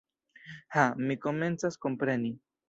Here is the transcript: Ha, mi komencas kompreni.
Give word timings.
Ha, 0.75 0.85
mi 1.11 1.17
komencas 1.27 1.79
kompreni. 1.87 2.35